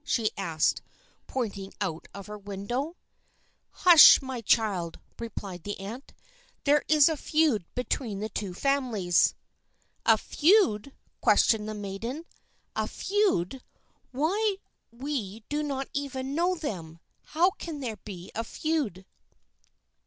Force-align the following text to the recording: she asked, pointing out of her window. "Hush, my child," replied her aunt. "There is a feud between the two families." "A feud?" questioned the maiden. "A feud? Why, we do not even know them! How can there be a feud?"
she 0.03 0.31
asked, 0.35 0.81
pointing 1.27 1.71
out 1.79 2.07
of 2.11 2.25
her 2.25 2.35
window. 2.39 2.97
"Hush, 3.69 4.19
my 4.19 4.41
child," 4.41 4.99
replied 5.19 5.63
her 5.67 5.73
aunt. 5.79 6.15
"There 6.63 6.81
is 6.87 7.07
a 7.07 7.15
feud 7.15 7.65
between 7.75 8.19
the 8.19 8.27
two 8.29 8.55
families." 8.55 9.35
"A 10.03 10.17
feud?" 10.17 10.91
questioned 11.21 11.69
the 11.69 11.75
maiden. 11.75 12.25
"A 12.75 12.87
feud? 12.87 13.61
Why, 14.11 14.55
we 14.91 15.43
do 15.49 15.61
not 15.61 15.87
even 15.93 16.33
know 16.33 16.55
them! 16.55 16.97
How 17.21 17.51
can 17.51 17.79
there 17.79 17.97
be 17.97 18.31
a 18.33 18.43
feud?" 18.43 19.05